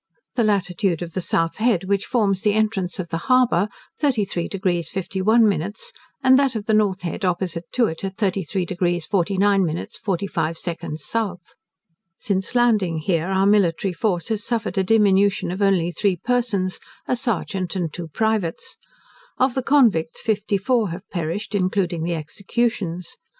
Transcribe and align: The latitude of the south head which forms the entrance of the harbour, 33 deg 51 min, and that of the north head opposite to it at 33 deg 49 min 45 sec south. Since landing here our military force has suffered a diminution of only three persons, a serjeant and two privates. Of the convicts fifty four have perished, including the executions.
The 0.33 0.43
latitude 0.43 1.03
of 1.03 1.13
the 1.13 1.21
south 1.21 1.57
head 1.57 1.83
which 1.83 2.07
forms 2.07 2.41
the 2.41 2.53
entrance 2.55 2.97
of 2.97 3.09
the 3.09 3.17
harbour, 3.29 3.69
33 3.99 4.47
deg 4.47 4.85
51 4.87 5.47
min, 5.47 5.71
and 6.23 6.39
that 6.39 6.55
of 6.55 6.65
the 6.65 6.73
north 6.73 7.01
head 7.03 7.23
opposite 7.23 7.65
to 7.73 7.85
it 7.85 8.03
at 8.03 8.17
33 8.17 8.65
deg 8.65 9.03
49 9.05 9.63
min 9.63 9.87
45 10.01 10.57
sec 10.57 10.79
south. 10.95 11.53
Since 12.17 12.55
landing 12.55 12.97
here 12.97 13.27
our 13.27 13.45
military 13.45 13.93
force 13.93 14.29
has 14.29 14.43
suffered 14.43 14.79
a 14.79 14.83
diminution 14.83 15.51
of 15.51 15.61
only 15.61 15.91
three 15.91 16.15
persons, 16.15 16.79
a 17.07 17.15
serjeant 17.15 17.75
and 17.75 17.93
two 17.93 18.07
privates. 18.07 18.77
Of 19.37 19.53
the 19.53 19.61
convicts 19.61 20.19
fifty 20.21 20.57
four 20.57 20.89
have 20.89 21.07
perished, 21.11 21.53
including 21.53 22.01
the 22.01 22.15
executions. 22.15 23.17